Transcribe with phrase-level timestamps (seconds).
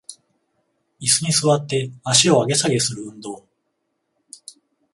[0.99, 3.45] イスに座って足を上げ下げする運動